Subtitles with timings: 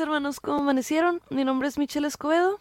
[0.00, 1.20] Hermanos, ¿cómo amanecieron?
[1.30, 2.58] Mi nombre es Michelle Escobedo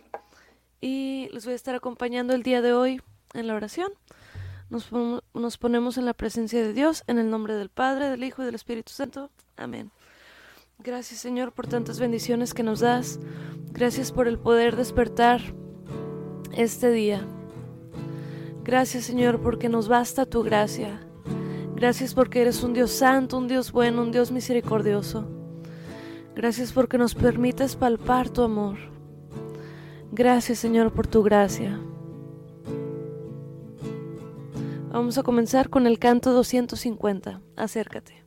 [0.82, 3.02] y les voy a estar acompañando el día de hoy
[3.34, 3.92] en la oración.
[4.70, 4.92] Nos,
[5.34, 8.46] nos, ponemos en la presencia de Dios, en el nombre del Padre, del Hijo y
[8.46, 9.32] del Espíritu Santo.
[9.58, 9.92] Amén.
[10.80, 13.20] Gracias Señor por tantas bendiciones que nos das.
[13.72, 15.42] Gracias por el poder despertar
[16.56, 17.26] este día.
[18.64, 21.00] Gracias Señor porque nos basta tu gracia.
[21.76, 25.43] Gracias porque eres un Dios santo, un Dios bueno, un Dios misericordioso.
[26.36, 28.78] Gracias porque nos permites palpar tu amor.
[30.12, 31.80] Gracias Señor por tu gracia.
[34.92, 37.42] Vamos a comenzar con el canto 250.
[37.56, 38.23] Acércate.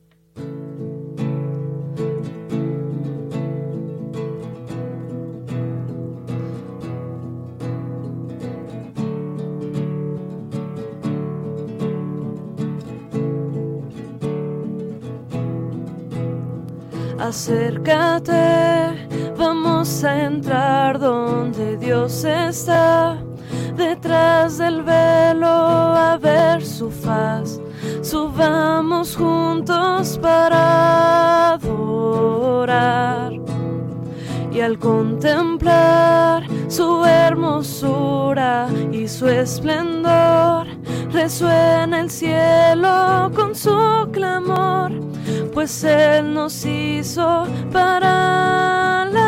[17.27, 18.95] Acércate,
[19.37, 23.17] vamos a entrar donde Dios está,
[23.75, 27.59] detrás del velo a ver su faz.
[28.01, 33.33] Subamos juntos para adorar.
[34.49, 40.65] Y al contemplar su hermosura y su esplendor,
[41.11, 45.06] resuena el cielo con su clamor
[45.57, 49.26] pues Él nos hizo para alabar.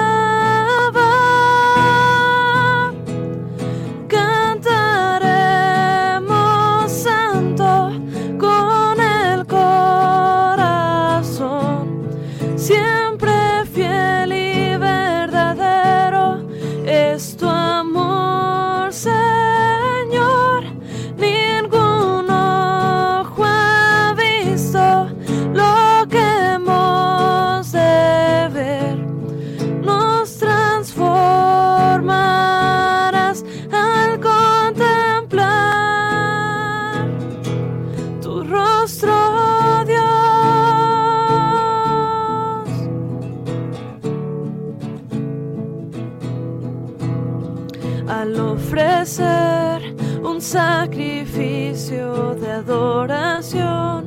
[52.69, 54.05] Adoración,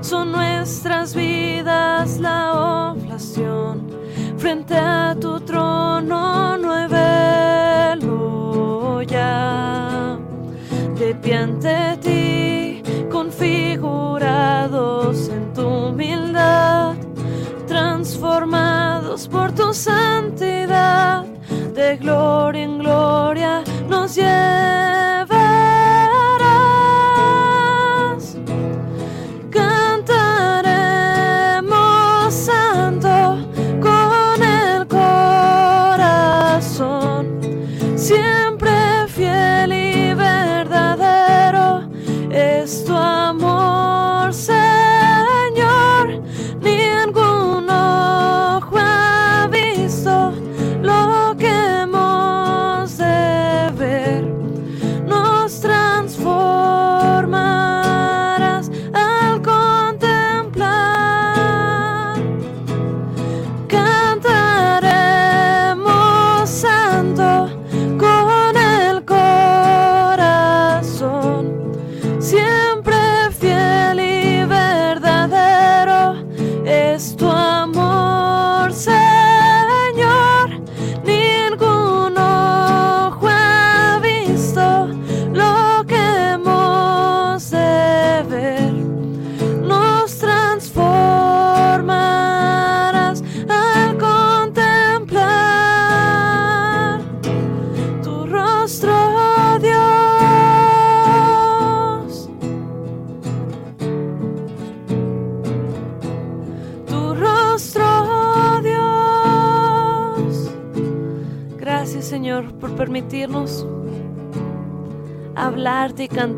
[0.00, 3.88] son nuestras vidas la oblación.
[4.38, 6.86] Frente a tu trono no hay
[7.96, 10.16] velo ya.
[10.96, 16.94] De pie ante ti, configurados en tu humildad,
[17.66, 21.24] transformados por tu santidad,
[21.74, 25.23] de gloria en gloria nos llevarás.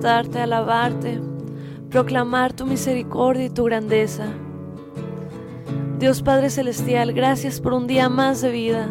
[0.06, 1.20] Alabarte,
[1.90, 4.26] proclamar tu misericordia y tu grandeza.
[5.98, 8.88] Dios Padre Celestial, gracias por un día más de vida.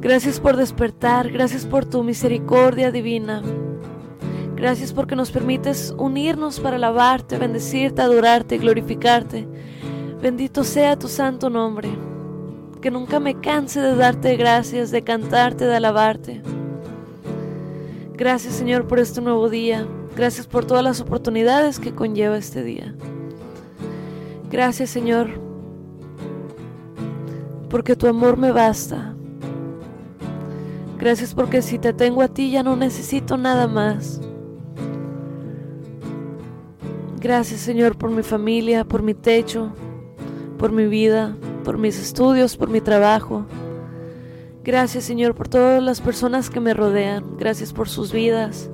[0.00, 3.42] Gracias por despertar, gracias por tu misericordia divina.
[4.56, 9.46] Gracias porque nos permites unirnos para alabarte, bendecirte, adorarte glorificarte.
[10.20, 11.88] Bendito sea tu santo nombre.
[12.82, 16.42] Que nunca me canse de darte gracias, de cantarte, de alabarte.
[18.20, 19.86] Gracias Señor por este nuevo día.
[20.14, 22.94] Gracias por todas las oportunidades que conlleva este día.
[24.50, 25.40] Gracias Señor
[27.70, 29.14] porque tu amor me basta.
[30.98, 34.20] Gracias porque si te tengo a ti ya no necesito nada más.
[37.20, 39.72] Gracias Señor por mi familia, por mi techo,
[40.58, 41.34] por mi vida,
[41.64, 43.46] por mis estudios, por mi trabajo.
[44.62, 47.36] Gracias Señor por todas las personas que me rodean.
[47.38, 48.70] Gracias por sus vidas.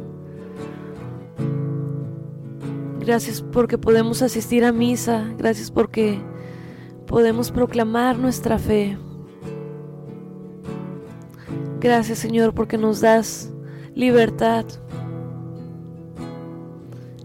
[2.98, 5.32] Gracias porque podemos asistir a misa.
[5.38, 6.18] Gracias porque
[7.06, 8.98] podemos proclamar nuestra fe.
[11.78, 13.52] Gracias Señor porque nos das
[13.94, 14.64] libertad.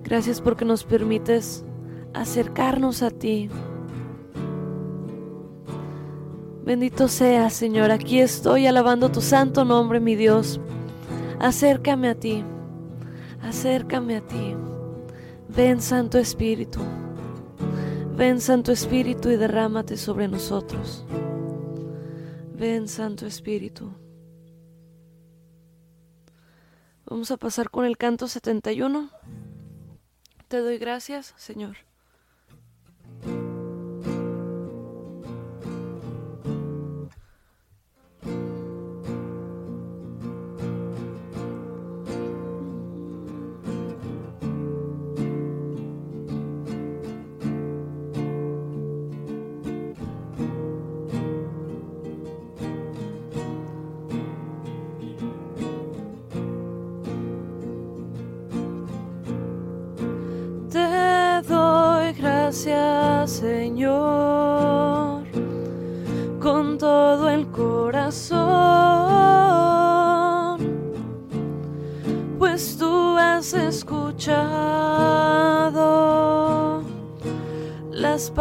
[0.04, 1.66] Gracias porque nos permites
[2.14, 3.50] acercarnos a ti.
[6.64, 10.60] Bendito seas, Señor, aquí estoy alabando tu santo nombre, mi Dios.
[11.40, 12.44] Acércame a ti,
[13.42, 14.56] acércame a ti.
[15.50, 16.80] Ven, Santo Espíritu.
[18.16, 21.04] Ven, Santo Espíritu, y derrámate sobre nosotros.
[22.54, 23.92] Ven, Santo Espíritu.
[27.06, 29.10] Vamos a pasar con el canto 71.
[30.48, 31.78] Te doy gracias, Señor.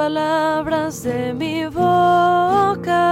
[0.05, 3.03] Palabras de mi boca.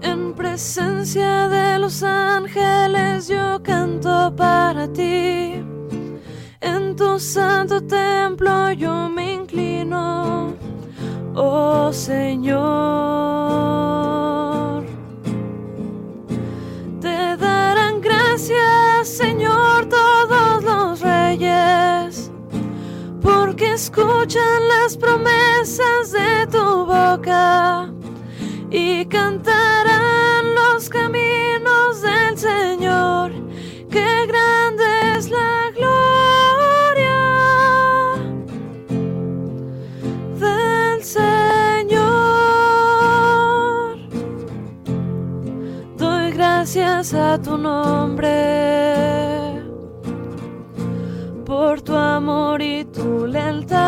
[0.00, 5.62] En presencia de los ángeles yo canto para ti
[6.62, 10.54] en tu santo templo yo me inclino,
[11.34, 13.39] oh Señor.
[23.80, 27.90] Escuchan las promesas de tu boca
[28.70, 33.32] y cantarán los caminos del Señor.
[33.90, 34.84] Qué grande
[35.16, 35.60] es la
[46.70, 48.30] gracias a tu nombre
[51.44, 53.80] por tu amor y tu lealtad.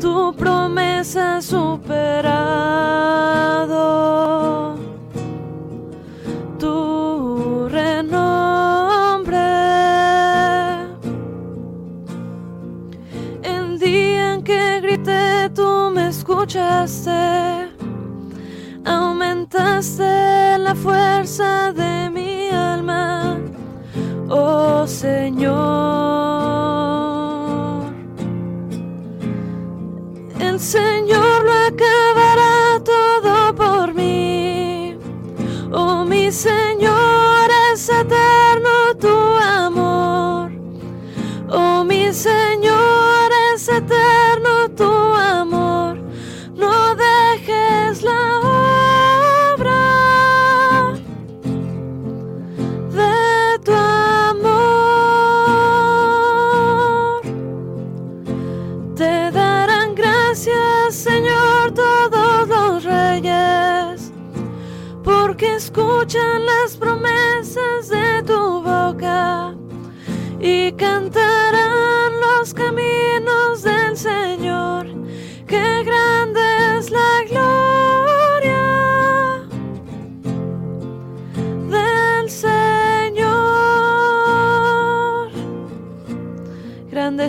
[0.00, 2.34] Tu promesa superado
[6.58, 9.38] tu renombre.
[13.42, 17.72] El día en que grité, tú me escuchaste
[18.84, 22.11] aumentaste la fuerza de mi
[25.42, 25.81] Señor.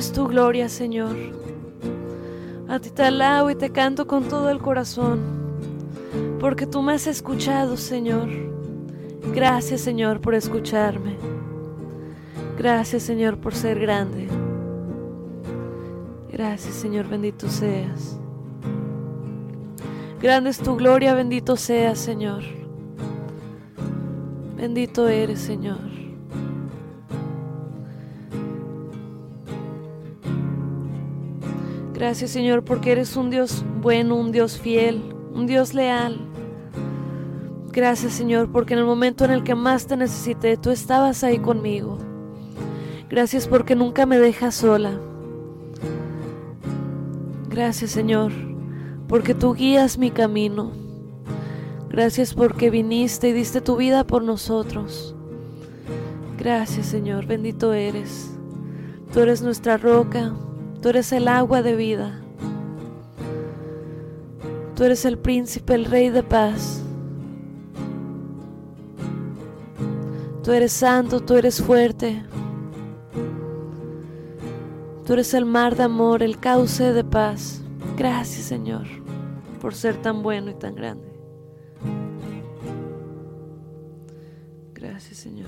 [0.04, 1.16] Es tu gloria, Señor.
[2.68, 5.22] A ti te alabo y te canto con todo el corazón
[6.42, 8.28] porque tú me has escuchado, Señor.
[9.34, 11.16] Gracias, Señor, por escucharme.
[12.58, 14.28] Gracias, Señor, por ser grande.
[16.34, 18.20] Gracias, Señor, bendito seas.
[20.22, 22.44] Grande es tu gloria, bendito seas, Señor.
[24.58, 25.93] Bendito eres, Señor.
[32.06, 36.20] Gracias Señor porque eres un Dios bueno, un Dios fiel, un Dios leal.
[37.72, 41.40] Gracias Señor porque en el momento en el que más te necesité, tú estabas ahí
[41.40, 41.98] conmigo.
[43.10, 45.00] Gracias porque nunca me dejas sola.
[47.48, 48.34] Gracias Señor
[49.08, 50.74] porque tú guías mi camino.
[51.88, 55.16] Gracias porque viniste y diste tu vida por nosotros.
[56.38, 58.36] Gracias Señor, bendito eres.
[59.14, 60.34] Tú eres nuestra roca,
[60.84, 62.20] tú eres el agua de vida.
[64.76, 66.84] Tú eres el príncipe, el rey de paz.
[70.44, 72.22] Tú eres santo, tú eres fuerte.
[75.06, 77.62] Tú eres el mar de amor, el cauce de paz.
[77.98, 78.86] Gracias Señor
[79.62, 81.08] por ser tan bueno y tan grande.
[84.74, 85.48] Gracias Señor.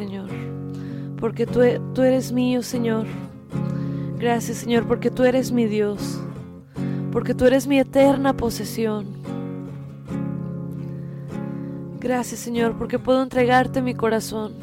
[0.00, 0.30] Señor,
[1.20, 1.60] porque tú,
[1.92, 3.06] tú eres mío Señor.
[4.18, 6.18] Gracias Señor porque tú eres mi Dios,
[7.12, 9.04] porque tú eres mi eterna posesión.
[12.00, 14.54] Gracias Señor porque puedo entregarte mi corazón,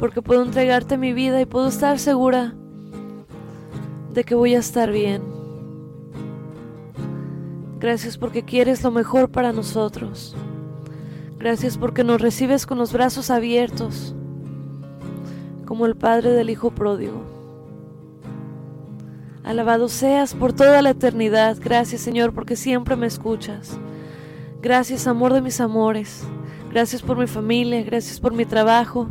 [0.00, 2.54] porque puedo entregarte mi vida y puedo estar segura
[4.12, 5.22] de que voy a estar bien.
[7.78, 10.34] Gracias porque quieres lo mejor para nosotros.
[11.46, 14.16] Gracias porque nos recibes con los brazos abiertos,
[15.64, 17.22] como el Padre del Hijo pródigo.
[19.44, 21.56] Alabado seas por toda la eternidad.
[21.62, 23.78] Gracias Señor porque siempre me escuchas.
[24.60, 26.24] Gracias amor de mis amores.
[26.68, 27.80] Gracias por mi familia.
[27.84, 29.06] Gracias por mi trabajo.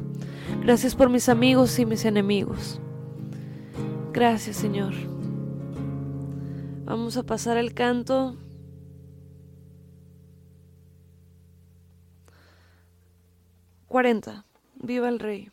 [0.61, 2.81] Gracias por mis amigos y mis enemigos.
[4.11, 4.93] Gracias Señor.
[6.83, 8.35] Vamos a pasar al canto.
[13.87, 14.45] Cuarenta.
[14.75, 15.49] Viva el Rey.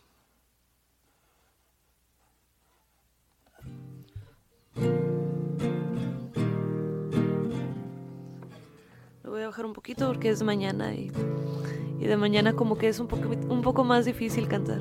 [9.22, 11.12] Lo voy a bajar un poquito porque es mañana y,
[12.00, 14.80] y de mañana como que es un poco, un poco más difícil cantar.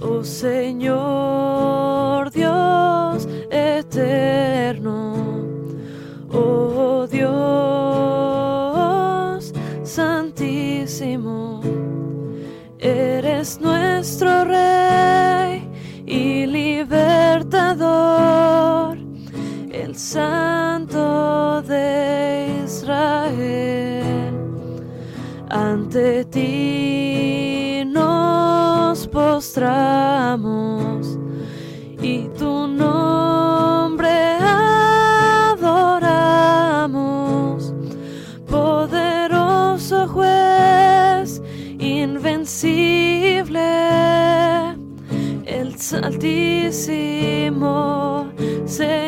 [0.00, 1.66] Oh Señor
[2.30, 5.14] Dios eterno,
[6.30, 6.75] oh
[10.86, 11.60] santísimo,
[12.78, 15.68] eres nuestro Rey
[16.06, 17.66] y libertador,
[19.72, 24.04] el Santo de Israel.
[25.48, 30.05] Ante ti nos postramos
[46.76, 48.30] Altísimo
[48.66, 49.05] Señor.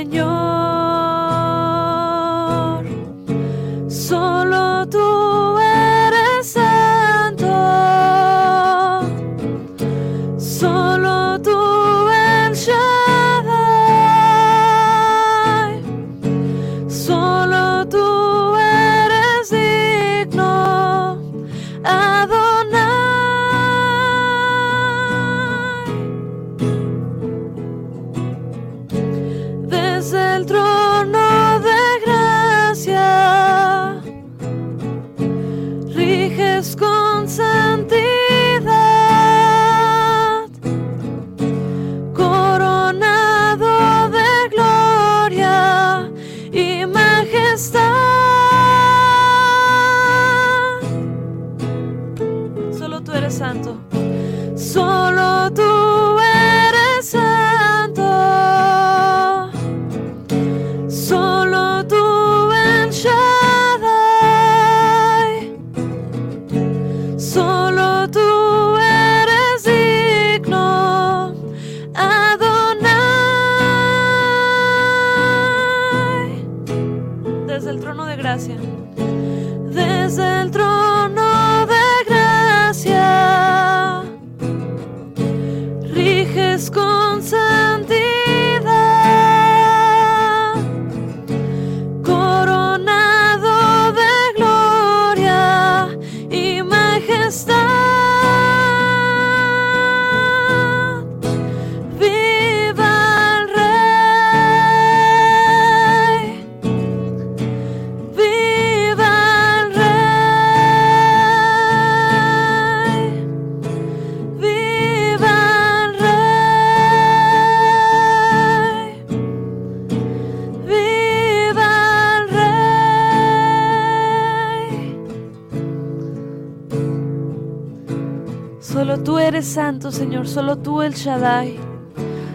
[129.49, 131.59] Santo, Señor, solo tú el Shaddai.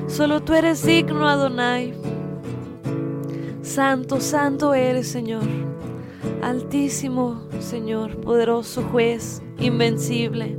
[0.08, 1.93] Solo tú eres digno, Adonai.
[3.62, 5.43] Santo, santo eres, Señor.
[6.41, 10.58] Altísimo, Señor, poderoso juez, invencible.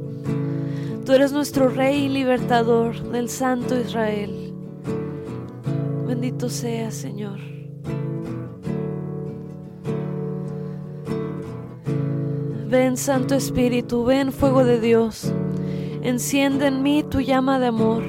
[1.05, 4.55] Tú eres nuestro Rey y libertador del Santo Israel.
[6.07, 7.39] Bendito seas, Señor.
[12.69, 15.33] Ven, Santo Espíritu, ven, fuego de Dios.
[16.05, 18.03] Enciende en mí tu llama de amor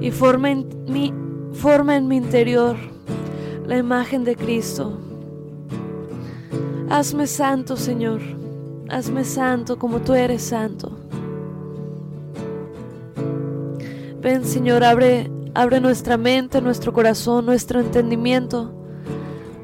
[0.00, 1.12] y forma en mí,
[1.52, 2.76] forma en mi interior
[3.66, 4.96] la imagen de Cristo.
[6.88, 8.20] Hazme santo, Señor.
[8.88, 10.92] Hazme santo como tú eres santo.
[14.20, 18.72] Ven, Señor, abre, abre nuestra mente, nuestro corazón, nuestro entendimiento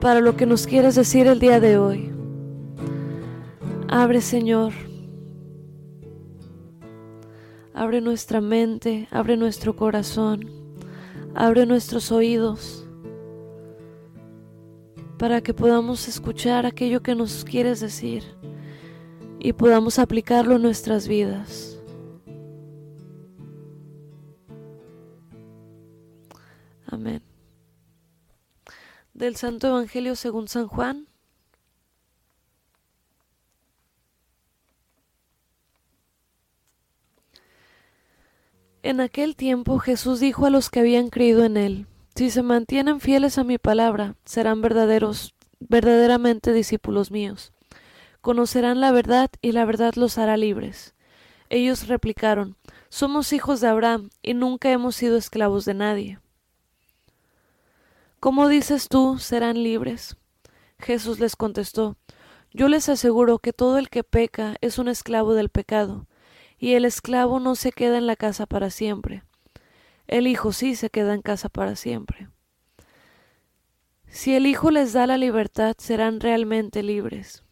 [0.00, 2.12] para lo que nos quieres decir el día de hoy.
[3.86, 4.87] Abre, Señor.
[7.78, 10.50] Abre nuestra mente, abre nuestro corazón,
[11.32, 12.84] abre nuestros oídos
[15.16, 18.24] para que podamos escuchar aquello que nos quieres decir
[19.38, 21.78] y podamos aplicarlo en nuestras vidas.
[26.84, 27.22] Amén.
[29.14, 31.07] Del Santo Evangelio según San Juan,
[38.84, 43.00] En aquel tiempo Jesús dijo a los que habían creído en él, Si se mantienen
[43.00, 47.52] fieles a mi palabra, serán verdaderos, verdaderamente discípulos míos.
[48.20, 50.94] Conocerán la verdad y la verdad los hará libres.
[51.50, 52.56] Ellos replicaron,
[52.88, 56.20] Somos hijos de Abraham y nunca hemos sido esclavos de nadie.
[58.20, 60.16] ¿Cómo dices tú serán libres?
[60.78, 61.96] Jesús les contestó,
[62.52, 66.06] Yo les aseguro que todo el que peca es un esclavo del pecado
[66.58, 69.22] y el esclavo no se queda en la casa para siempre.
[70.06, 72.28] El Hijo sí se queda en casa para siempre.
[74.08, 77.44] Si el Hijo les da la libertad, serán realmente libres.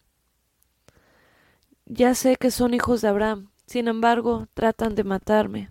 [1.84, 5.70] Ya sé que son hijos de Abraham, sin embargo, tratan de matarme,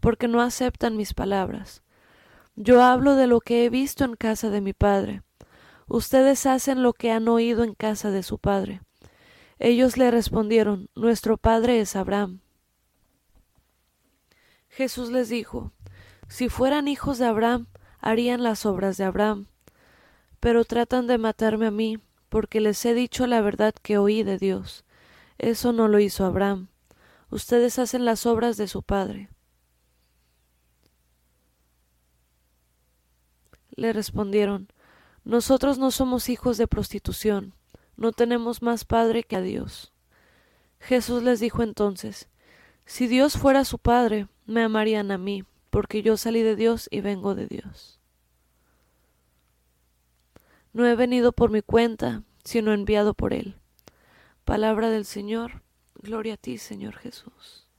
[0.00, 1.82] porque no aceptan mis palabras.
[2.54, 5.22] Yo hablo de lo que he visto en casa de mi Padre.
[5.88, 8.82] Ustedes hacen lo que han oído en casa de su Padre.
[9.58, 12.40] Ellos le respondieron, Nuestro Padre es Abraham.
[14.80, 15.72] Jesús les dijo,
[16.26, 17.66] Si fueran hijos de Abraham,
[17.98, 19.46] harían las obras de Abraham.
[20.40, 21.98] Pero tratan de matarme a mí,
[22.30, 24.86] porque les he dicho la verdad que oí de Dios.
[25.36, 26.68] Eso no lo hizo Abraham.
[27.28, 29.28] Ustedes hacen las obras de su padre.
[33.72, 34.68] Le respondieron,
[35.24, 37.52] Nosotros no somos hijos de prostitución,
[37.96, 39.92] no tenemos más padre que a Dios.
[40.78, 42.30] Jesús les dijo entonces,
[42.86, 47.00] Si Dios fuera su padre, me amarían a mí, porque yo salí de Dios y
[47.00, 48.00] vengo de Dios.
[50.72, 53.56] No he venido por mi cuenta, sino enviado por Él.
[54.44, 55.62] Palabra del Señor,
[55.94, 57.69] gloria a ti, Señor Jesús.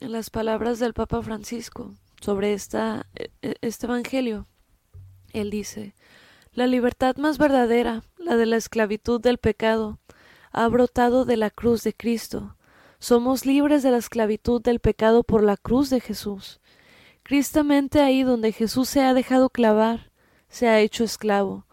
[0.00, 4.46] Las palabras del Papa Francisco sobre esta, e, e, este Evangelio.
[5.32, 5.94] Él dice,
[6.52, 9.98] la libertad más verdadera, la de la esclavitud del pecado,
[10.52, 12.56] ha brotado de la cruz de Cristo.
[12.98, 16.60] Somos libres de la esclavitud del pecado por la cruz de Jesús.
[17.22, 20.10] Cristamente ahí donde Jesús se ha dejado clavar,
[20.48, 21.66] se ha hecho esclavo.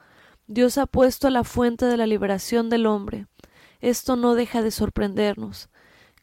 [0.48, 3.28] Dios ha puesto la fuente de la liberación del hombre.
[3.80, 5.70] Esto no deja de sorprendernos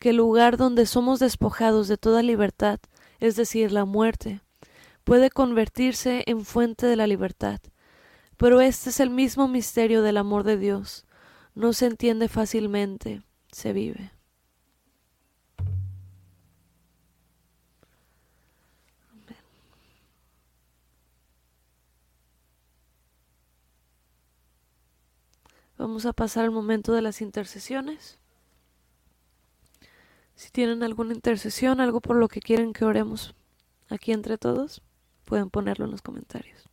[0.00, 2.80] que el lugar donde somos despojados de toda libertad,
[3.20, 4.40] es decir, la muerte,
[5.04, 7.60] puede convertirse en fuente de la libertad.
[8.38, 11.04] Pero este es el mismo misterio del amor de Dios.
[11.54, 14.12] No se entiende fácilmente, se vive.
[25.76, 28.19] Vamos a pasar al momento de las intercesiones.
[30.40, 33.34] Si tienen alguna intercesión, algo por lo que quieren que oremos
[33.90, 34.80] aquí entre todos,
[35.26, 36.70] pueden ponerlo en los comentarios.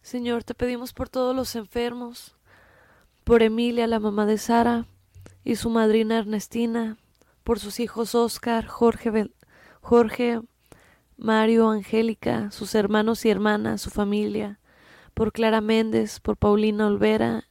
[0.00, 2.34] Señor, te pedimos por todos los enfermos,
[3.24, 4.86] por Emilia, la mamá de Sara,
[5.44, 6.96] y su madrina Ernestina,
[7.44, 9.30] por sus hijos Oscar, Jorge,
[9.82, 10.40] Jorge,
[11.18, 14.60] Mario, Angélica, sus hermanos y hermanas, su familia,
[15.12, 17.50] por Clara Méndez, por Paulina Olvera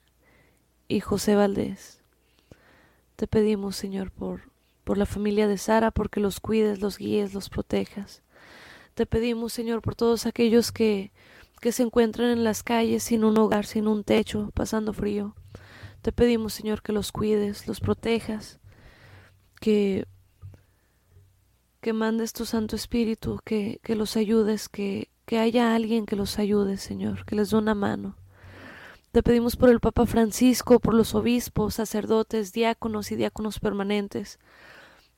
[0.87, 2.00] y José Valdés.
[3.21, 4.49] Te pedimos, Señor, por
[4.83, 8.23] por la familia de Sara, porque los cuides, los guíes, los protejas.
[8.95, 11.11] Te pedimos, Señor, por todos aquellos que,
[11.61, 15.35] que se encuentran en las calles sin un hogar, sin un techo, pasando frío.
[16.01, 18.59] Te pedimos, Señor, que los cuides, los protejas,
[19.59, 20.07] que,
[21.79, 26.39] que mandes tu Santo Espíritu, que, que los ayudes, que, que haya alguien que los
[26.39, 28.15] ayude, Señor, que les dé una mano.
[29.11, 34.39] Te pedimos por el Papa Francisco, por los obispos, sacerdotes, diáconos y diáconos permanentes,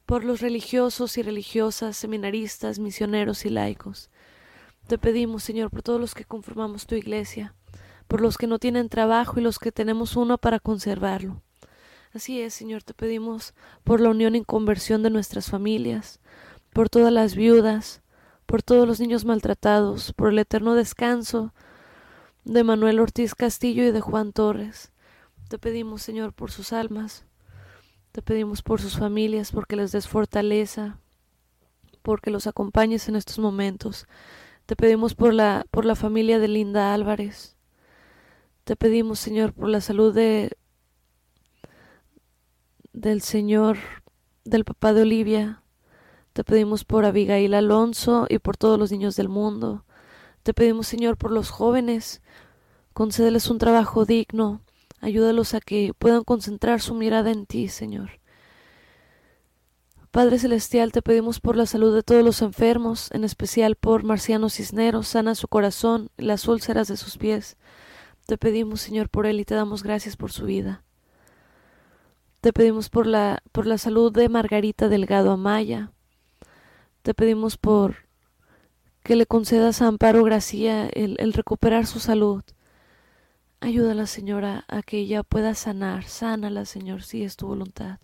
[0.07, 4.09] por los religiosos y religiosas, seminaristas, misioneros y laicos.
[4.87, 7.53] Te pedimos, Señor, por todos los que conformamos tu iglesia,
[8.07, 11.43] por los que no tienen trabajo y los que tenemos uno para conservarlo.
[12.15, 13.53] Así es, Señor, te pedimos
[13.83, 16.19] por la unión y conversión de nuestras familias,
[16.73, 18.01] por todas las viudas,
[18.47, 21.53] por todos los niños maltratados, por el eterno descanso
[22.45, 24.91] de Manuel Ortiz Castillo y de Juan Torres.
[25.49, 27.25] Te pedimos, Señor, por sus almas,
[28.11, 30.99] te pedimos por sus familias, porque les des fortaleza,
[32.01, 34.07] porque los acompañes en estos momentos.
[34.65, 37.55] Te pedimos por la, por la familia de Linda Álvarez.
[38.63, 40.55] Te pedimos, Señor, por la salud de
[42.93, 43.77] del Señor,
[44.45, 45.63] del papá de Olivia.
[46.33, 49.85] Te pedimos por Abigail Alonso y por todos los niños del mundo.
[50.43, 52.21] Te pedimos, Señor, por los jóvenes.
[52.93, 54.61] Concédeles un trabajo digno.
[54.99, 58.19] Ayúdalos a que puedan concentrar su mirada en ti, Señor.
[60.11, 64.49] Padre Celestial, te pedimos por la salud de todos los enfermos, en especial por Marciano
[64.49, 67.57] Cisneros, sana su corazón y las úlceras de sus pies.
[68.27, 70.83] Te pedimos, Señor, por él y te damos gracias por su vida.
[72.41, 75.91] Te pedimos por la, por la salud de Margarita Delgado Amaya.
[77.01, 77.95] Te pedimos por
[79.03, 82.43] que le concedas a Amparo Gracia el, el recuperar su salud.
[83.59, 86.05] Ayúdala, Señora, a que ella pueda sanar.
[86.05, 87.99] Sánala, Señor, si es tu voluntad.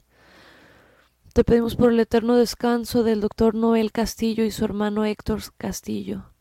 [1.34, 6.32] Te pedimos por el eterno descanso del doctor Noel Castillo y su hermano Héctor Castillo.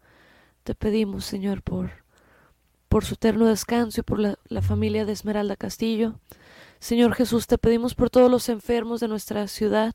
[0.64, 1.90] Te pedimos, Señor, por,
[2.88, 6.18] por su eterno descanso y por la, la familia de Esmeralda Castillo.
[6.80, 9.94] Señor Jesús, te pedimos por todos los enfermos de nuestra ciudad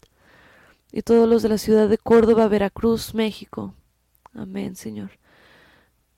[0.91, 3.73] y todos los de la ciudad de Córdoba, Veracruz, México.
[4.33, 5.11] Amén, Señor.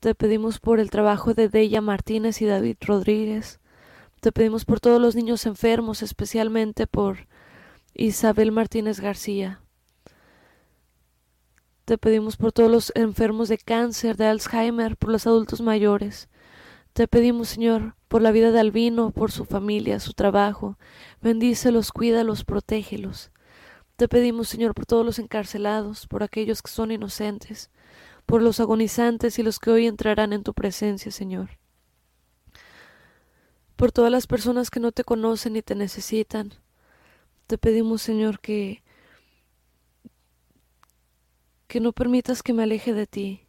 [0.00, 3.60] Te pedimos por el trabajo de Deya Martínez y David Rodríguez.
[4.20, 7.26] Te pedimos por todos los niños enfermos, especialmente por
[7.94, 9.60] Isabel Martínez García.
[11.84, 16.28] Te pedimos por todos los enfermos de cáncer, de Alzheimer, por los adultos mayores.
[16.94, 20.78] Te pedimos, Señor, por la vida de Albino, por su familia, su trabajo.
[21.20, 23.30] Bendícelos, cuídalos, protégelos.
[23.96, 27.70] Te pedimos, Señor, por todos los encarcelados, por aquellos que son inocentes,
[28.26, 31.50] por los agonizantes y los que hoy entrarán en tu presencia, Señor.
[33.76, 36.52] Por todas las personas que no te conocen y te necesitan.
[37.46, 38.82] Te pedimos, Señor, que
[41.68, 43.46] que no permitas que me aleje de ti,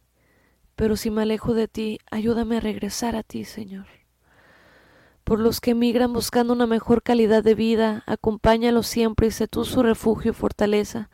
[0.74, 3.86] pero si me alejo de ti, ayúdame a regresar a ti, Señor.
[5.24, 9.64] Por los que emigran buscando una mejor calidad de vida, acompáñalos siempre y sé tú
[9.64, 11.10] su refugio y fortaleza,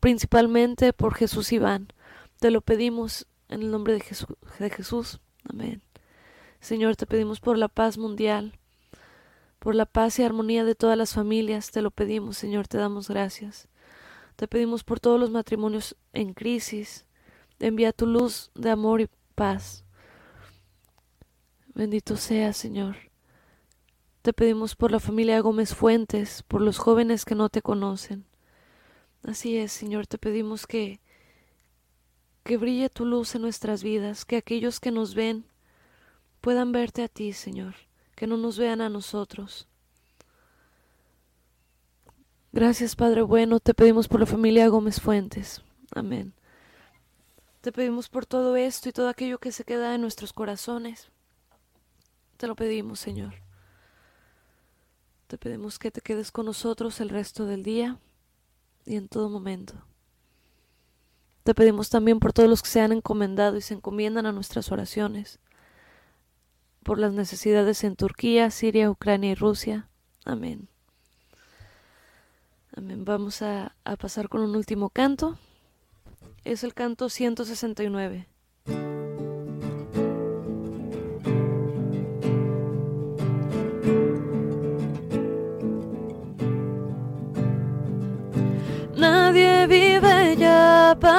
[0.00, 1.88] principalmente por Jesús Iván.
[2.38, 5.20] Te lo pedimos en el nombre de Jesús.
[5.48, 5.82] Amén.
[6.60, 8.58] Señor, te pedimos por la paz mundial,
[9.58, 13.08] por la paz y armonía de todas las familias, te lo pedimos, Señor, te damos
[13.08, 13.68] gracias.
[14.36, 17.06] Te pedimos por todos los matrimonios en crisis,
[17.58, 19.84] Envía tu luz de amor y paz.
[21.74, 22.96] Bendito sea, Señor.
[24.20, 28.26] Te pedimos por la familia Gómez Fuentes, por los jóvenes que no te conocen.
[29.22, 31.00] Así es, Señor, te pedimos que
[32.46, 35.44] que brille tu luz en nuestras vidas, que aquellos que nos ven
[36.40, 37.74] puedan verte a ti, Señor,
[38.14, 39.66] que no nos vean a nosotros.
[42.52, 45.60] Gracias, Padre bueno, te pedimos por la familia Gómez Fuentes.
[45.94, 46.32] Amén.
[47.60, 51.10] Te pedimos por todo esto y todo aquello que se queda en nuestros corazones.
[52.36, 53.34] Te lo pedimos, Señor.
[55.26, 57.98] Te pedimos que te quedes con nosotros el resto del día
[58.84, 59.74] y en todo momento.
[61.46, 64.72] Te pedimos también por todos los que se han encomendado y se encomiendan a nuestras
[64.72, 65.38] oraciones,
[66.82, 69.88] por las necesidades en Turquía, Siria, Ucrania y Rusia.
[70.24, 70.68] Amén.
[72.76, 73.04] Amén.
[73.04, 75.38] Vamos a, a pasar con un último canto
[76.42, 78.26] es el canto 169.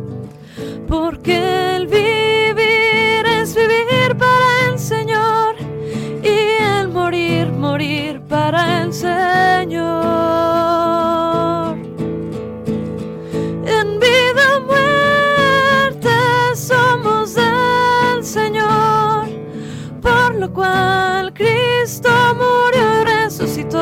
[0.88, 5.56] porque el vivir es vivir para el Señor.
[6.22, 9.86] Y el morir, morir para el Señor.
[13.78, 16.16] En vida muerte
[16.54, 19.28] somos del Señor,
[20.00, 22.25] por lo cual Cristo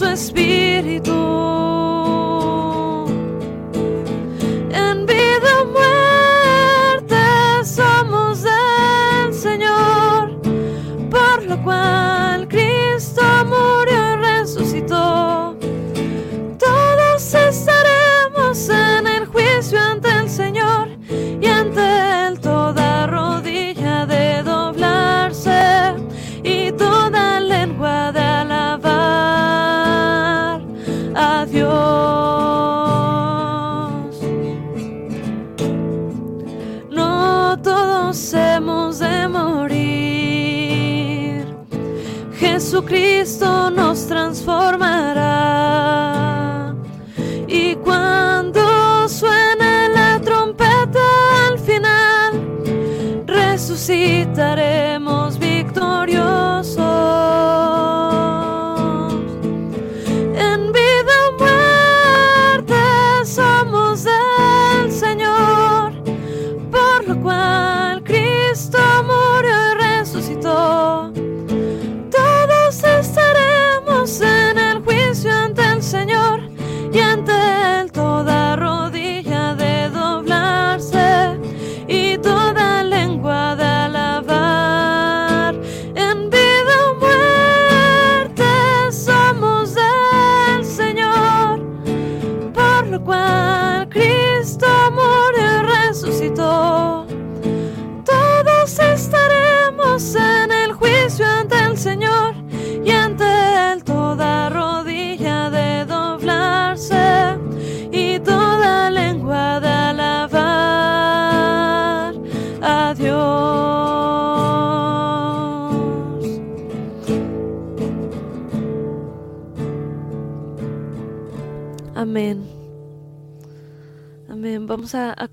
[0.00, 1.49] Por su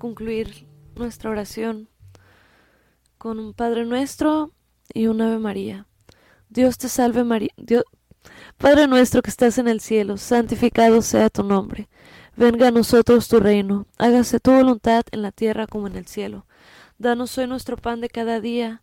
[0.08, 0.66] concluir
[0.96, 1.90] nuestra oración
[3.18, 4.52] con un Padre Nuestro
[4.94, 5.86] y un Ave María.
[6.48, 7.50] Dios te salve María.
[7.58, 7.84] Dios,
[8.56, 11.90] Padre nuestro que estás en el cielo, santificado sea tu nombre.
[12.36, 13.86] Venga a nosotros tu reino.
[13.98, 16.46] Hágase tu voluntad en la tierra como en el cielo.
[16.96, 18.82] Danos hoy nuestro pan de cada día.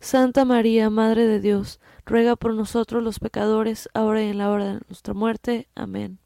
[0.00, 4.74] Santa María, Madre de Dios, ruega por nosotros los pecadores, ahora y en la hora
[4.74, 5.68] de nuestra muerte.
[5.74, 6.18] Amén.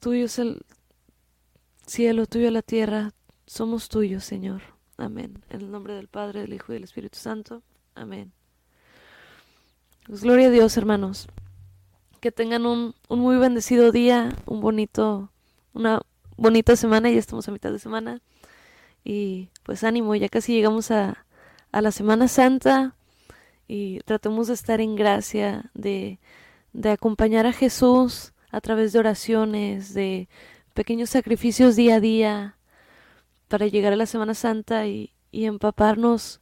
[0.00, 0.62] Tuyo es el
[1.86, 3.12] cielo, tuyo la tierra,
[3.46, 4.62] somos tuyos, Señor.
[4.96, 5.42] Amén.
[5.50, 7.62] En el nombre del Padre, del Hijo y del Espíritu Santo.
[7.94, 8.32] Amén.
[10.06, 11.28] Pues gloria a Dios, hermanos.
[12.20, 15.30] Que tengan un, un, muy bendecido día, un bonito,
[15.74, 16.00] una
[16.36, 18.20] bonita semana, ya estamos a mitad de semana.
[19.08, 21.24] Y pues ánimo, ya casi llegamos a,
[21.70, 22.96] a la Semana Santa
[23.68, 26.18] y tratemos de estar en gracia, de,
[26.72, 30.28] de acompañar a Jesús a través de oraciones, de
[30.74, 32.56] pequeños sacrificios día a día,
[33.46, 36.40] para llegar a la Semana Santa y, y, empaparnos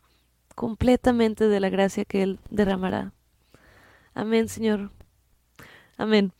[0.54, 3.12] completamente de la gracia que Él derramará.
[4.14, 4.90] Amén, Señor.
[5.98, 6.32] Amén.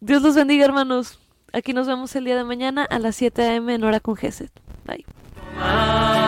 [0.00, 1.20] Dios los bendiga, hermanos.
[1.52, 3.72] Aquí nos vemos el día de mañana a las 7 a.m.
[3.72, 4.61] en hora con Geset.
[4.86, 6.21] Bye.